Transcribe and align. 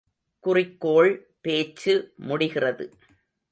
குறிக்கோள் 0.39 1.11
பேச்சு 1.41 2.13
முடிகிறது. 2.17 2.91